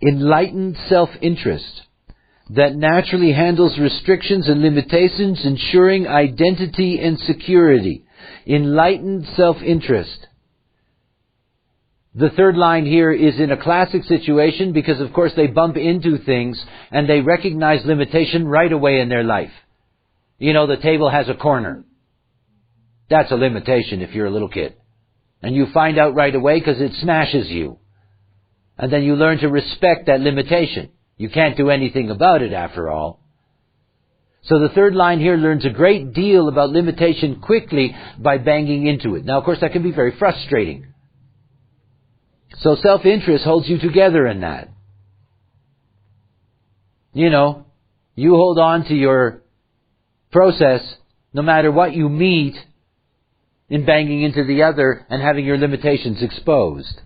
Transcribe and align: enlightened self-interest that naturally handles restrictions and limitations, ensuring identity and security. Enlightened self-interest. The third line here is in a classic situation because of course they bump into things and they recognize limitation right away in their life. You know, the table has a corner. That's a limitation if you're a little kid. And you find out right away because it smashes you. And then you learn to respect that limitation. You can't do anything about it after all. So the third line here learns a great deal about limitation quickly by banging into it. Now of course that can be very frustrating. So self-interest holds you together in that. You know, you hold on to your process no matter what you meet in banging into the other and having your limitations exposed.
enlightened 0.00 0.76
self-interest 0.88 1.82
that 2.50 2.76
naturally 2.76 3.32
handles 3.32 3.78
restrictions 3.78 4.48
and 4.48 4.62
limitations, 4.62 5.40
ensuring 5.44 6.06
identity 6.06 6.98
and 7.00 7.18
security. 7.20 8.04
Enlightened 8.46 9.26
self-interest. 9.36 10.26
The 12.14 12.30
third 12.30 12.56
line 12.56 12.86
here 12.86 13.12
is 13.12 13.38
in 13.38 13.52
a 13.52 13.62
classic 13.62 14.02
situation 14.04 14.72
because 14.72 15.00
of 15.00 15.12
course 15.12 15.32
they 15.36 15.46
bump 15.46 15.76
into 15.76 16.18
things 16.18 16.60
and 16.90 17.08
they 17.08 17.20
recognize 17.20 17.84
limitation 17.84 18.48
right 18.48 18.72
away 18.72 19.00
in 19.00 19.08
their 19.08 19.24
life. 19.24 19.52
You 20.38 20.52
know, 20.52 20.66
the 20.66 20.76
table 20.76 21.10
has 21.10 21.28
a 21.28 21.34
corner. 21.34 21.84
That's 23.10 23.30
a 23.30 23.36
limitation 23.36 24.00
if 24.00 24.14
you're 24.14 24.26
a 24.26 24.30
little 24.30 24.48
kid. 24.48 24.74
And 25.42 25.54
you 25.54 25.66
find 25.72 25.98
out 25.98 26.14
right 26.14 26.34
away 26.34 26.58
because 26.58 26.80
it 26.80 26.92
smashes 27.00 27.48
you. 27.48 27.78
And 28.78 28.92
then 28.92 29.02
you 29.02 29.16
learn 29.16 29.38
to 29.38 29.48
respect 29.48 30.06
that 30.06 30.20
limitation. 30.20 30.90
You 31.16 31.28
can't 31.28 31.56
do 31.56 31.68
anything 31.68 32.10
about 32.10 32.42
it 32.42 32.52
after 32.52 32.88
all. 32.88 33.20
So 34.42 34.60
the 34.60 34.68
third 34.68 34.94
line 34.94 35.18
here 35.18 35.36
learns 35.36 35.66
a 35.66 35.70
great 35.70 36.14
deal 36.14 36.48
about 36.48 36.70
limitation 36.70 37.40
quickly 37.40 37.94
by 38.18 38.38
banging 38.38 38.86
into 38.86 39.16
it. 39.16 39.24
Now 39.24 39.38
of 39.38 39.44
course 39.44 39.58
that 39.60 39.72
can 39.72 39.82
be 39.82 39.90
very 39.90 40.16
frustrating. 40.16 40.86
So 42.60 42.76
self-interest 42.80 43.44
holds 43.44 43.68
you 43.68 43.78
together 43.78 44.26
in 44.26 44.40
that. 44.40 44.68
You 47.12 47.30
know, 47.30 47.66
you 48.14 48.34
hold 48.34 48.58
on 48.58 48.84
to 48.86 48.94
your 48.94 49.42
process 50.30 50.80
no 51.32 51.42
matter 51.42 51.70
what 51.70 51.94
you 51.94 52.08
meet 52.08 52.56
in 53.68 53.84
banging 53.84 54.22
into 54.22 54.44
the 54.44 54.62
other 54.62 55.04
and 55.10 55.20
having 55.20 55.44
your 55.44 55.58
limitations 55.58 56.22
exposed. 56.22 57.00